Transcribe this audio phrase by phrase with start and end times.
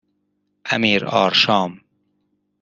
[0.65, 1.81] امیرآرشام